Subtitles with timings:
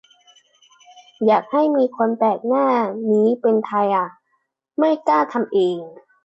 [1.25, 2.67] อยากให้มีคนแปลหน้า
[3.11, 4.07] นี้เป็นไทยอ่ะ
[4.79, 5.77] ไม่กล้าทำเอง